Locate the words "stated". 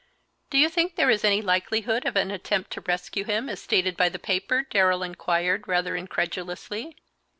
3.61-3.95